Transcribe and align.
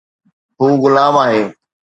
هو 0.59 0.69
غلام 0.83 1.15
آهي 1.23 1.43